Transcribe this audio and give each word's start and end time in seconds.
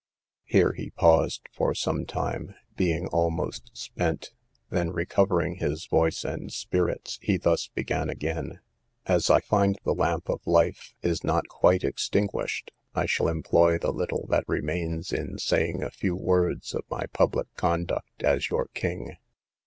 Here 0.45 0.73
he 0.73 0.89
paused 0.89 1.47
for 1.53 1.75
some 1.75 2.07
time, 2.07 2.55
being 2.75 3.05
almost 3.09 3.69
spent: 3.77 4.31
then, 4.71 4.89
recovering 4.89 5.57
his 5.57 5.85
voice 5.85 6.23
and 6.25 6.51
spirits, 6.51 7.19
he 7.21 7.37
thus 7.37 7.67
began 7.67 8.09
again: 8.09 8.61
"As 9.05 9.29
I 9.29 9.41
find 9.41 9.77
the 9.83 9.93
lamp 9.93 10.27
of 10.27 10.41
life 10.47 10.95
is 11.03 11.23
not 11.23 11.47
quite 11.49 11.83
extinguished, 11.83 12.71
I 12.95 13.05
shall 13.05 13.27
employ 13.27 13.77
the 13.77 13.91
little 13.91 14.25
that 14.29 14.45
remains 14.47 15.13
in 15.13 15.37
saying 15.37 15.83
a 15.83 15.91
few 15.91 16.15
words 16.15 16.73
of 16.73 16.81
my 16.89 17.05
public 17.13 17.53
conduct 17.53 18.23
as 18.23 18.49
your 18.49 18.69
king. 18.73 19.17